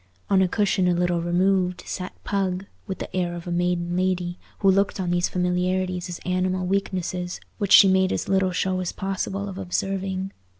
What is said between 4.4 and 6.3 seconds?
who looked on these familiarities as